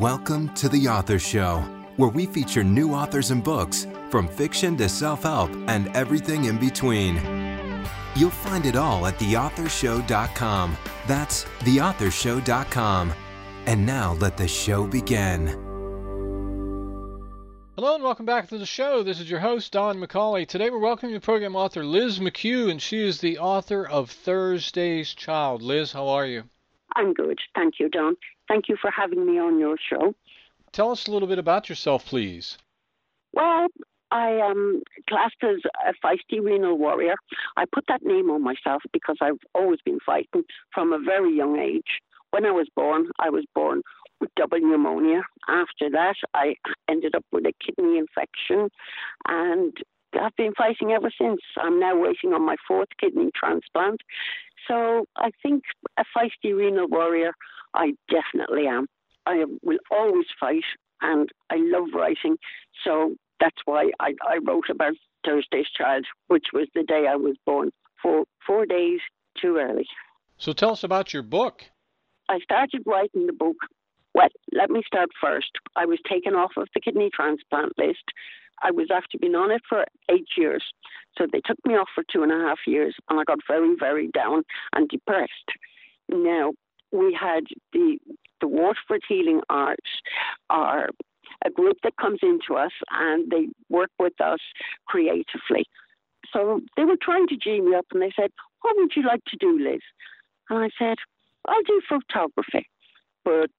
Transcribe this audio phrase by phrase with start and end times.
[0.00, 1.60] Welcome to The Author Show,
[1.96, 6.58] where we feature new authors and books, from fiction to self help and everything in
[6.58, 7.14] between.
[8.14, 10.76] You'll find it all at theauthorshow.com.
[11.06, 13.14] That's theauthorshow.com.
[13.64, 15.46] And now let the show begin.
[17.74, 19.02] Hello and welcome back to the show.
[19.02, 20.46] This is your host, Don McCauley.
[20.46, 25.14] Today we're welcoming the program author Liz McCue, and she is the author of Thursday's
[25.14, 25.62] Child.
[25.62, 26.42] Liz, how are you?
[26.94, 27.38] I'm good.
[27.54, 28.18] Thank you, Don.
[28.48, 30.14] Thank you for having me on your show.
[30.72, 32.58] Tell us a little bit about yourself, please.
[33.32, 33.68] Well,
[34.10, 37.14] I am classed as a feisty renal warrior.
[37.56, 41.58] I put that name on myself because I've always been fighting from a very young
[41.58, 42.00] age.
[42.30, 43.82] When I was born, I was born
[44.20, 45.22] with double pneumonia.
[45.48, 46.54] After that, I
[46.88, 48.70] ended up with a kidney infection
[49.26, 49.76] and
[50.20, 51.40] I've been fighting ever since.
[51.58, 54.00] I'm now waiting on my fourth kidney transplant.
[54.66, 55.64] So I think
[55.98, 57.32] a feisty renal warrior,
[57.76, 58.86] I definitely am.
[59.26, 60.64] I will always fight
[61.02, 62.36] and I love writing.
[62.84, 67.36] So that's why I, I wrote about Thursday's Child, which was the day I was
[67.44, 67.70] born,
[68.02, 69.00] for four days
[69.40, 69.86] too early.
[70.38, 71.64] So tell us about your book.
[72.28, 73.56] I started writing the book.
[74.14, 75.50] Well, let me start first.
[75.76, 78.04] I was taken off of the kidney transplant list
[78.62, 80.64] I was after being on it for eight years.
[81.16, 83.74] So they took me off for two and a half years, and I got very,
[83.78, 84.42] very down
[84.74, 85.50] and depressed.
[86.08, 86.52] Now,
[86.92, 87.98] we had the
[88.40, 89.90] the Waterford Healing Arts
[90.50, 90.90] are
[91.44, 94.40] a group that comes into us and they work with us
[94.86, 95.64] creatively.
[96.32, 98.30] So they were trying to gee me up and they said,
[98.62, 99.80] What would you like to do, Liz?
[100.50, 100.96] And I said,
[101.46, 102.68] I'll do photography.
[103.24, 103.50] But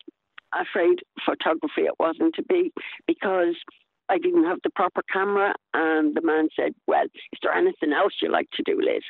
[0.54, 2.72] afraid photography it wasn't to be
[3.06, 3.56] because
[4.10, 5.54] I didn't have the proper camera.
[5.74, 9.04] And the man said, Well, is there anything else you like to do, Liz?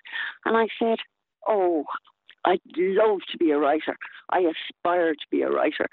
[0.46, 0.98] And I said,
[1.48, 1.86] Oh,
[2.48, 3.98] I'd love to be a writer.
[4.30, 5.88] I aspire to be a writer.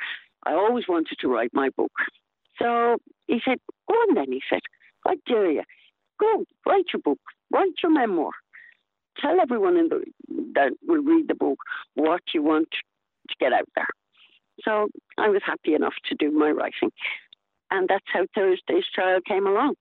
[0.44, 1.92] I always wanted to write my book.
[2.60, 4.60] So he said, Go on then, he said,
[5.06, 5.62] I dare you.
[6.20, 7.18] Go, write your book,
[7.52, 8.30] write your memoir.
[9.20, 10.04] Tell everyone in the,
[10.54, 11.58] that will read the book
[11.94, 13.88] what you want to get out there.
[14.62, 14.88] So
[15.18, 16.90] I was happy enough to do my writing
[17.74, 19.74] and that's how Thursday's Child came along.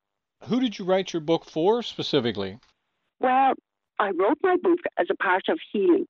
[0.45, 2.59] Who did you write your book for specifically?
[3.19, 3.53] Well,
[3.99, 6.07] I wrote my book as a part of healing.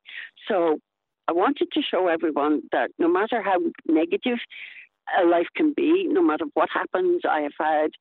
[0.48, 0.80] So
[1.28, 4.40] I wanted to show everyone that no matter how negative
[5.22, 7.92] a life can be, no matter what happens, I have had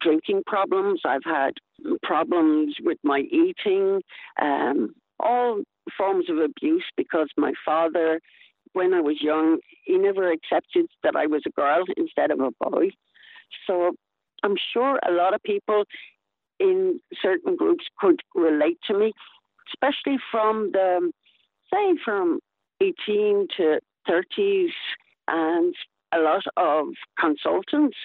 [0.00, 1.54] drinking problems, I've had
[2.02, 4.02] problems with my eating,
[4.40, 5.62] um, all
[5.96, 8.20] forms of abuse because my father,
[8.72, 12.50] when I was young, he never accepted that I was a girl instead of a
[12.60, 12.90] boy.
[13.66, 13.92] So
[14.42, 15.84] I'm sure a lot of people
[16.58, 19.12] in certain groups could relate to me,
[19.68, 21.10] especially from the,
[21.72, 22.40] say, from
[22.80, 24.70] 18 to 30s,
[25.28, 25.74] and
[26.12, 27.96] a lot of consultants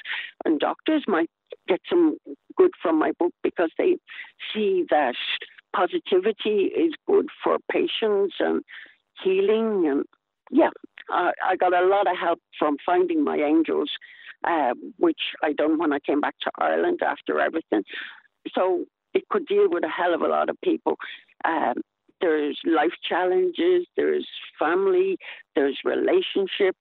[0.44, 1.30] and doctors might
[1.68, 2.18] get some
[2.58, 3.98] good from my book because they
[4.54, 5.16] see that
[5.76, 8.64] positivity is good for patients and
[9.24, 10.06] healing and
[10.50, 10.70] yeah,
[11.14, 13.90] uh, I got a lot of help from finding my angels
[14.44, 17.84] uh, which I done when I came back to Ireland after everything.
[18.54, 20.98] So it could deal with a hell of a lot of people.
[21.46, 21.76] Um,
[22.22, 24.28] there's life challenges, there's
[24.60, 25.18] family,
[25.56, 26.78] there's relationships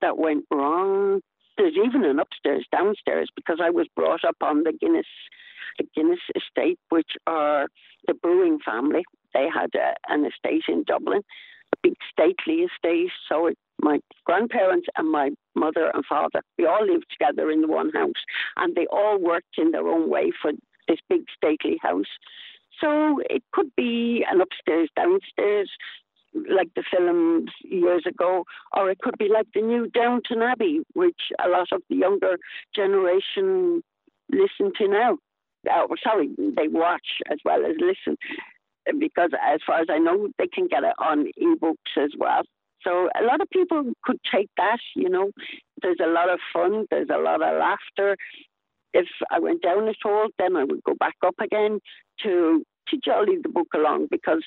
[0.00, 1.20] that went wrong.
[1.56, 5.06] There's even an upstairs, downstairs, because I was brought up on the Guinness,
[5.78, 7.68] the Guinness estate, which are
[8.06, 9.04] the Brewing family.
[9.34, 11.20] They had a, an estate in Dublin,
[11.72, 13.10] a big stately estate.
[13.28, 13.58] So it,
[14.24, 18.22] grandparents and my mother and father, we all lived together in the one house,
[18.56, 20.52] and they all worked in their own way for
[20.88, 22.06] this big stately house.
[22.80, 25.70] So it could be an upstairs, downstairs,
[26.34, 28.44] like the films years ago,
[28.76, 32.36] or it could be like the new Downton Abbey, which a lot of the younger
[32.74, 33.82] generation
[34.30, 35.18] listen to now.
[35.70, 38.16] Oh, sorry, they watch as well as listen
[38.98, 42.42] because as far as I know, they can get it on ebooks as well.
[42.84, 45.30] So a lot of people could take that, you know.
[45.82, 48.16] There's a lot of fun, there's a lot of laughter.
[48.92, 51.80] If I went down a hole, then I would go back up again
[52.22, 54.44] to to jolly the book along because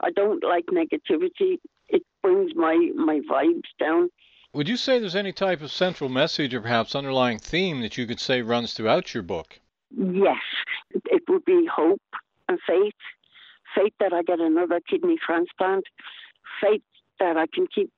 [0.00, 1.58] I don't like negativity.
[1.88, 4.08] It brings my my vibes down.
[4.52, 8.06] Would you say there's any type of central message or perhaps underlying theme that you
[8.06, 9.60] could say runs throughout your book?
[9.96, 10.42] Yes,
[10.92, 12.00] it would be hope
[12.48, 12.94] and faith
[13.74, 15.84] faith that I get another kidney transplant,
[16.60, 16.82] faith
[17.20, 17.90] that I can keep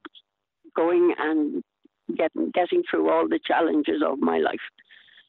[0.76, 1.62] going and
[2.16, 4.60] getting getting through all the challenges of my life,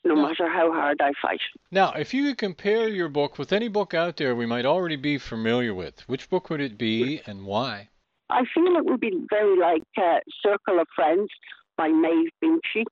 [0.04, 1.40] no matter how hard I fight.
[1.72, 4.98] Now, if you could compare your book with any book out there we might already
[4.98, 7.90] be familiar with, which book would it be and why?
[8.30, 11.30] I feel it would be very like uh, Circle of Friends
[11.78, 12.86] by Maeve Binchy.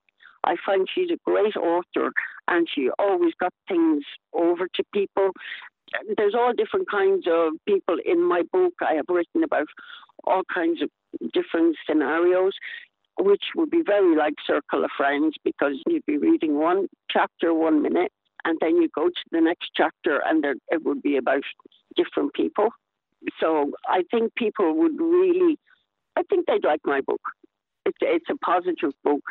[0.44, 2.12] I find she's a great author
[2.48, 5.32] and she always got things over to people.
[6.18, 8.74] There's all different kinds of people in my book.
[8.82, 9.68] I have written about
[10.24, 10.90] all kinds of
[11.34, 12.54] different scenarios,
[13.20, 17.82] which would be very like Circle of Friends because you'd be reading one chapter one
[17.82, 18.12] minute
[18.46, 21.44] and then you go to the next chapter and there, it would be about
[21.96, 22.70] different people.
[23.40, 25.58] So I think people would really,
[26.16, 27.22] I think they'd like my book.
[27.86, 29.22] It's, it's a positive book,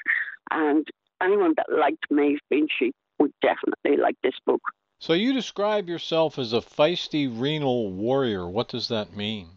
[0.51, 0.87] and
[1.23, 4.61] anyone that liked Maeve Binchy would definitely like this book.
[5.01, 8.47] So you describe yourself as a feisty renal warrior.
[8.47, 9.49] What does that mean?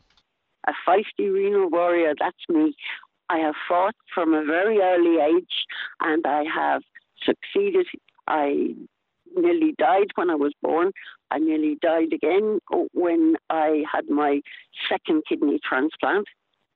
[0.66, 2.74] A feisty renal warrior, that's me.
[3.30, 5.66] I have fought from a very early age
[6.00, 6.82] and I have
[7.26, 7.88] succeeded.
[8.26, 8.74] I
[9.36, 10.94] nearly died when I was born.
[11.30, 12.60] I nearly died again
[12.94, 14.40] when I had my
[14.88, 16.28] second kidney transplant.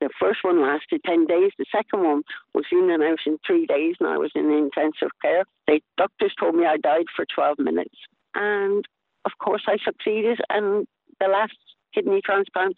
[0.02, 1.52] The first one lasted 10 days.
[1.58, 2.24] The second one
[2.54, 5.46] was in and out in three days, and I was in intensive care.
[5.68, 7.96] The doctors told me I died for 12 minutes.
[8.36, 8.86] And
[9.26, 10.40] of course, I succeeded.
[10.50, 10.88] And
[11.20, 11.58] the last
[11.94, 12.76] kidney transplant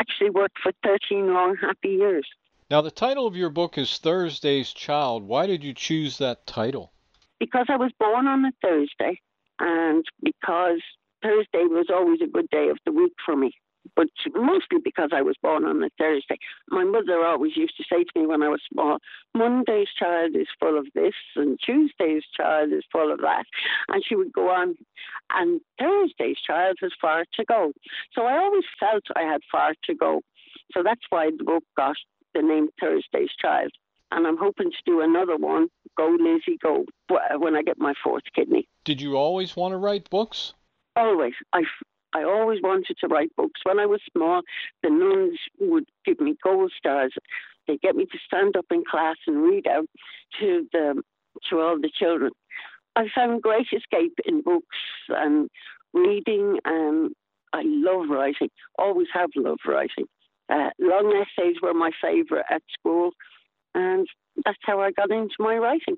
[0.00, 2.26] actually worked for 13 long, happy years.
[2.70, 5.22] Now, the title of your book is Thursday's Child.
[5.22, 6.92] Why did you choose that title?
[7.38, 9.20] Because I was born on a Thursday,
[9.60, 10.80] and because
[11.22, 13.52] Thursday was always a good day of the week for me
[13.94, 16.38] but mostly because I was born on a Thursday.
[16.68, 18.98] My mother always used to say to me when I was small,
[19.34, 23.44] Monday's child is full of this, and Tuesday's child is full of that.
[23.88, 24.74] And she would go on,
[25.32, 27.72] and Thursday's child has far to go.
[28.12, 30.22] So I always felt I had far to go.
[30.72, 31.96] So that's why the book got
[32.34, 33.70] the name Thursday's Child.
[34.12, 36.84] And I'm hoping to do another one, Go Lizzie Go,
[37.38, 38.68] when I get my fourth kidney.
[38.84, 40.54] Did you always want to write books?
[40.94, 41.34] Always.
[41.52, 41.62] I,
[42.16, 43.60] I always wanted to write books.
[43.64, 44.40] When I was small,
[44.82, 47.12] the nuns would give me gold stars.
[47.66, 49.86] They'd get me to stand up in class and read out
[50.40, 51.02] to the
[51.50, 52.32] to all the children.
[52.94, 54.78] I found great escape in books
[55.10, 55.50] and
[55.92, 57.10] reading, and
[57.52, 58.48] I love writing.
[58.78, 60.06] Always have loved writing.
[60.48, 63.10] Uh, long essays were my favourite at school,
[63.74, 64.06] and
[64.44, 65.96] that's how I got into my writing.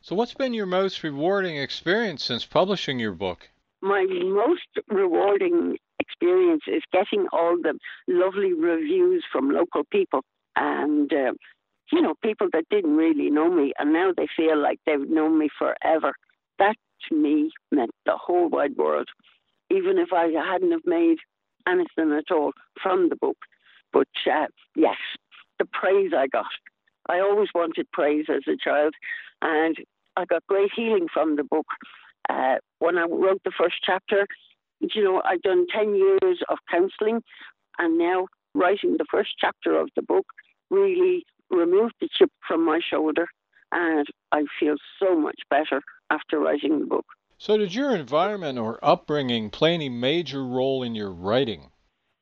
[0.00, 3.50] So, what's been your most rewarding experience since publishing your book?
[3.82, 7.78] My most rewarding experience is getting all the
[8.08, 10.22] lovely reviews from local people
[10.56, 11.32] and uh,
[11.92, 15.38] you know people that didn't really know me and now they feel like they've known
[15.38, 16.12] me forever.
[16.58, 16.76] That
[17.08, 19.08] to me meant the whole wide world
[19.70, 21.18] even if i hadn't have made
[21.66, 22.52] anything at all
[22.82, 23.38] from the book.
[23.92, 24.96] But uh, yes
[25.58, 26.46] the praise i got.
[27.08, 28.94] I always wanted praise as a child
[29.42, 29.76] and
[30.16, 31.66] i got great healing from the book
[32.28, 34.26] uh, when I wrote the first chapter,
[34.80, 37.22] you know, I'd done 10 years of counselling,
[37.78, 40.26] and now writing the first chapter of the book
[40.70, 43.26] really removed the chip from my shoulder,
[43.72, 47.06] and I feel so much better after writing the book.
[47.38, 51.70] So, did your environment or upbringing play any major role in your writing?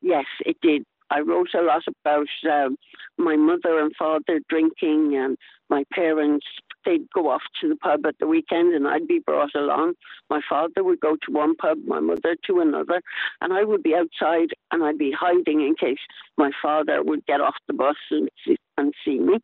[0.01, 0.83] Yes, it did.
[1.11, 2.77] I wrote a lot about um,
[3.17, 5.37] my mother and father drinking and
[5.69, 6.45] my parents
[6.85, 9.93] they'd go off to the pub at the weekend and I'd be brought along.
[10.29, 13.01] My father would go to one pub, my mother to another,
[13.41, 15.99] and I would be outside and I'd be hiding in case
[16.37, 19.39] my father would get off the bus and see, and see me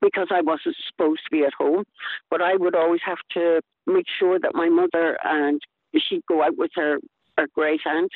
[0.00, 1.84] because I wasn't supposed to be at home.
[2.30, 5.60] But I would always have to make sure that my mother and
[6.08, 6.98] she'd go out with her,
[7.38, 8.12] her great aunt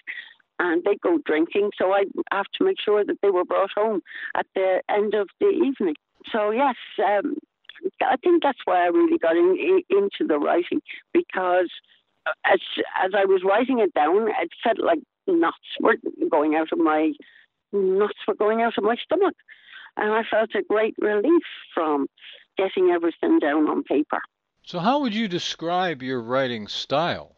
[0.58, 1.70] and they go drinking.
[1.78, 4.00] So I have to make sure that they were brought home
[4.34, 5.94] at the end of the evening.
[6.32, 7.36] So yes, um,
[8.02, 10.80] I think that's why I really got in, in, into the writing
[11.12, 11.70] because
[12.44, 12.60] as
[13.02, 15.96] as I was writing it down, it felt like nuts were
[16.30, 17.12] going out of my
[17.72, 19.34] nuts were going out of my stomach,
[19.96, 21.42] and I felt a great relief
[21.74, 22.06] from
[22.56, 24.20] getting everything down on paper.
[24.64, 27.36] So, how would you describe your writing style?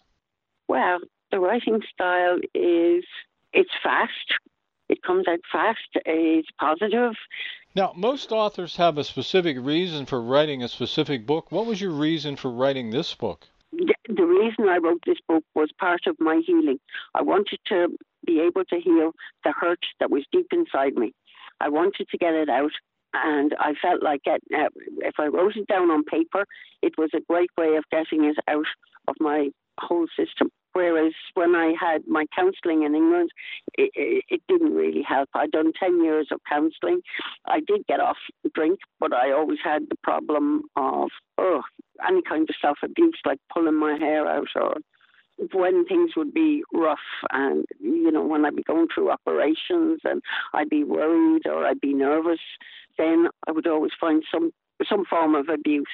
[0.69, 0.99] Well,
[1.31, 3.05] the writing style is
[3.53, 4.35] it's fast.
[4.89, 5.89] It comes out fast.
[6.07, 7.15] It's positive.
[7.75, 11.53] Now, most authors have a specific reason for writing a specific book.
[11.53, 13.47] What was your reason for writing this book?
[13.73, 16.81] The reason I wrote this book was part of my healing.
[17.15, 17.89] I wanted to
[18.27, 19.13] be able to heal
[19.45, 21.13] the hurt that was deep inside me.
[21.61, 22.73] I wanted to get it out,
[23.13, 26.47] and I felt like it, uh, if I wrote it down on paper,
[26.83, 28.67] it was a great way of getting it out
[29.09, 30.51] of my whole system.
[30.79, 33.31] Whereas when I had my counselling in England,
[33.77, 35.29] it, it, it, didn't really help.
[35.35, 37.01] I'd done 10 years of counselling.
[37.47, 38.19] I did get off
[38.55, 41.63] drink, but I always had the problem of oh,
[42.09, 44.77] any kind of self abuse, like pulling my hair out or
[45.53, 50.23] when things would be rough and you know when I'd be going through operations and
[50.55, 52.41] I'd be worried or I'd be nervous,
[52.99, 54.53] then I would always find some
[54.89, 55.87] some form of abuse.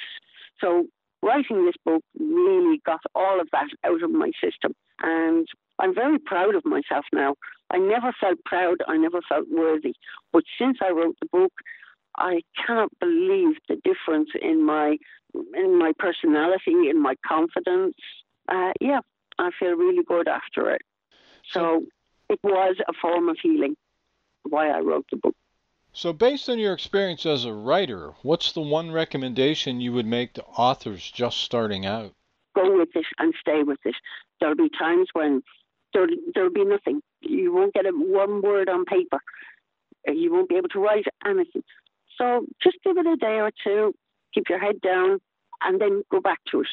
[0.60, 0.88] So
[1.24, 5.46] writing this book really got all of that out of my system, and
[5.78, 7.34] I'm very proud of myself now.
[7.70, 9.94] I never felt proud, I never felt worthy,
[10.32, 11.52] but since I wrote the book,
[12.16, 14.98] I cannot believe the difference in my
[15.54, 17.96] in my personality, in my confidence.
[18.48, 19.00] Uh, yeah,
[19.38, 20.82] I feel really good after it.
[21.50, 21.82] So
[22.28, 23.76] it was a form of healing.
[24.48, 25.34] Why I wrote the book.
[25.96, 30.32] So, based on your experience as a writer, what's the one recommendation you would make
[30.32, 32.12] to authors just starting out?
[32.56, 33.94] Go with it and stay with it.
[34.40, 35.42] There'll be times when
[35.92, 37.00] there, there'll be nothing.
[37.20, 39.20] You won't get a, one word on paper.
[40.08, 41.62] You won't be able to write anything.
[42.18, 43.94] So just give it a day or two,
[44.34, 45.20] keep your head down,
[45.62, 46.68] and then go back to it.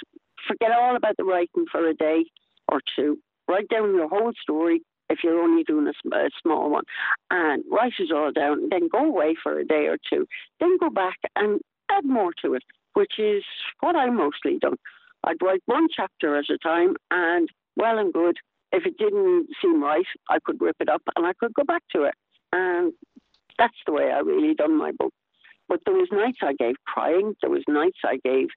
[0.48, 2.26] Forget all about the writing for a day
[2.68, 3.20] or two.
[3.48, 6.84] Write down your whole story if you're only doing a, a small one,
[7.30, 8.70] and write it all down.
[8.70, 10.26] Then go away for a day or two.
[10.60, 11.60] Then go back and
[11.92, 12.64] add more to it,
[12.94, 13.44] which is
[13.82, 14.78] what I mostly done.
[15.24, 18.38] I'd write one chapter at a time, and well and good.
[18.72, 21.84] If it didn't seem right, I could rip it up and I could go back
[21.94, 22.16] to it.
[22.54, 22.94] And
[23.58, 25.14] that's the way I really done my book.
[25.68, 27.36] But there was nights I gave crying.
[27.42, 28.48] There was nights I gave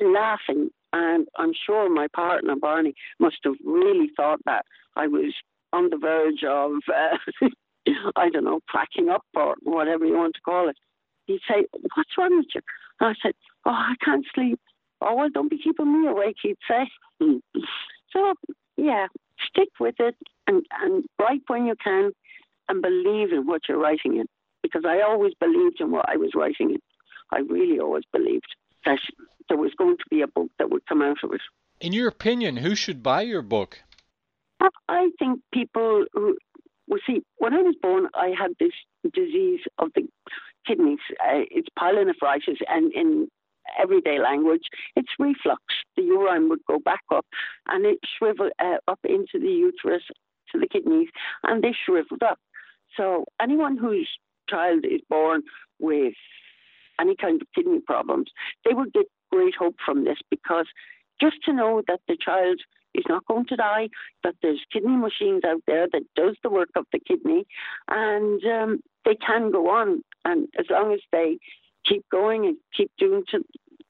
[0.00, 0.70] laughing.
[0.92, 4.64] And I'm sure my partner, Barney, must have really thought that
[4.96, 5.32] I was
[5.72, 7.48] on the verge of, uh,
[8.16, 10.76] I don't know, cracking up or whatever you want to call it.
[11.26, 12.60] He'd say, What's wrong with you?
[13.00, 13.32] And I said,
[13.64, 14.60] Oh, I can't sleep.
[15.00, 16.88] Oh, well, don't be keeping me awake, he'd say.
[18.12, 18.34] so,
[18.76, 19.06] yeah,
[19.48, 20.16] stick with it
[20.46, 22.12] and, and write when you can
[22.68, 24.26] and believe in what you're writing in
[24.62, 26.78] because I always believed in what I was writing in.
[27.32, 28.46] I really always believed
[28.84, 28.98] that
[29.48, 31.40] there was going to be a book that would come out of it.
[31.80, 33.80] In your opinion, who should buy your book?
[34.88, 36.36] I think people who,
[36.86, 38.72] well, see, when I was born, I had this
[39.12, 40.06] disease of the
[40.66, 41.00] kidneys.
[41.20, 43.28] Uh, it's pyelonephritis, and in
[43.80, 44.62] everyday language,
[44.96, 45.62] it's reflux.
[45.96, 47.26] The urine would go back up,
[47.66, 50.02] and it shriveled uh, up into the uterus
[50.52, 51.08] to the kidneys,
[51.42, 52.38] and they shriveled up.
[52.96, 54.08] So anyone whose
[54.48, 55.42] child is born
[55.78, 56.14] with
[57.02, 58.28] any kind of kidney problems,
[58.64, 60.66] they would get great hope from this because
[61.20, 62.60] just to know that the child
[62.94, 63.88] is not going to die,
[64.22, 67.44] that there's kidney machines out there that does the work of the kidney,
[67.88, 70.02] and um, they can go on.
[70.24, 71.38] And as long as they
[71.86, 73.44] keep going and keep doing to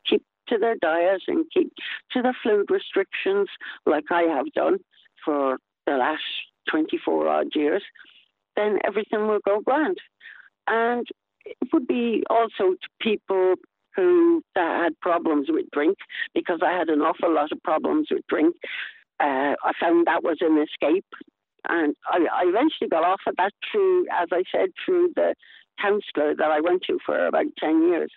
[0.09, 1.73] keep to their diet and keep
[2.13, 3.49] to the fluid restrictions,
[3.87, 4.79] like I have done
[5.25, 6.23] for the last
[6.71, 7.83] 24 odd years,
[8.57, 9.99] then everything will go grand.
[10.69, 11.07] And
[11.45, 13.55] it would be also to people
[13.95, 15.99] who had problems with drink
[16.35, 18.57] because I had an awful lot of problems with drink.
[19.21, 21.07] Uh, I found that was an escape.
[21.69, 25.35] And I, I eventually got off of that through, as I said, through the
[25.81, 28.11] counsellor that I went to for about 10 years.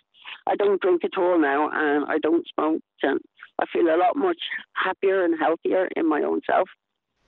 [0.48, 2.82] I don't drink at all now and I don't smoke.
[3.04, 3.20] And
[3.60, 4.40] I feel a lot much
[4.74, 6.70] happier and healthier in my own self.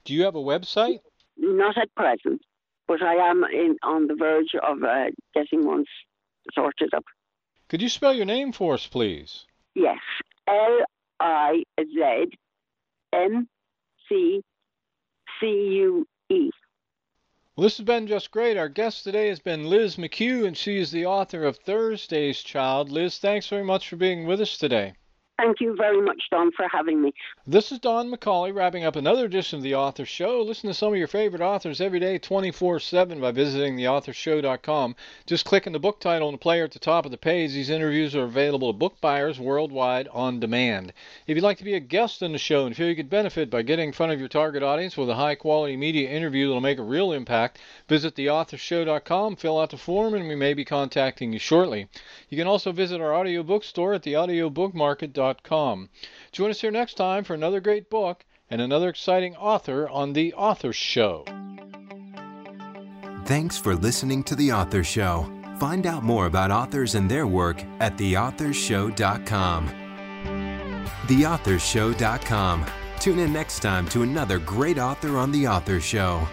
[0.06, 1.00] Do you have a website?
[1.38, 2.42] Not at present
[2.88, 5.86] but I am in, on the verge of uh, getting one
[6.54, 7.06] sorted up.
[7.68, 9.46] Could you spell your name for us, please?
[9.76, 10.00] Yes,
[10.48, 10.80] L
[11.20, 12.26] I Z
[13.14, 13.48] M
[14.08, 14.42] C
[15.40, 16.50] C U E.
[17.56, 18.56] Well, this has been just great.
[18.56, 22.92] Our guest today has been Liz McCue, and she is the author of Thursday's Child.
[22.92, 24.94] Liz, thanks very much for being with us today.
[25.38, 27.14] Thank you very much, Don, for having me.
[27.46, 30.42] This is Don McCauley wrapping up another edition of The Author Show.
[30.42, 34.96] Listen to some of your favorite authors every day, 24 7, by visiting theauthorshow.com.
[35.28, 37.54] Just click on the book title and the player at the top of the page.
[37.54, 40.92] These interviews are available to book buyers worldwide on demand.
[41.28, 43.52] If you'd like to be a guest on the show and feel you could benefit
[43.52, 46.62] by getting in front of your target audience with a high quality media interview that'll
[46.62, 51.32] make a real impact, visit theauthorshow.com, fill out the form, and we may be contacting
[51.32, 51.88] you shortly.
[52.28, 55.27] You can also visit our audiobook store at theaudiobookmarket.com
[56.32, 60.34] Join us here next time for another great book and another exciting author on The
[60.34, 61.26] Author Show.
[63.26, 65.32] Thanks for listening to The Author Show.
[65.60, 69.70] Find out more about authors and their work at theauthorshow.com.
[71.08, 72.66] Theauthorshow.com.
[73.00, 76.28] Tune in next time to another great author on The Author Show.